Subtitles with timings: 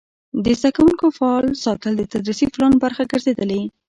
[0.43, 3.61] د زده کوونکو فعال ساتل د تدریسي پلان برخه ګرځېدلې.